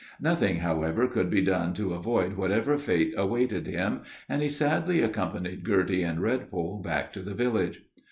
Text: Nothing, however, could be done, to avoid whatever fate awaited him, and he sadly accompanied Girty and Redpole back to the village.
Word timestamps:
Nothing, 0.19 0.55
however, 0.61 1.05
could 1.07 1.29
be 1.29 1.41
done, 1.41 1.73
to 1.75 1.93
avoid 1.93 2.33
whatever 2.33 2.75
fate 2.75 3.13
awaited 3.15 3.67
him, 3.67 3.99
and 4.27 4.41
he 4.41 4.49
sadly 4.49 4.99
accompanied 5.03 5.63
Girty 5.63 6.01
and 6.01 6.17
Redpole 6.17 6.81
back 6.81 7.13
to 7.13 7.21
the 7.21 7.35
village. 7.35 7.85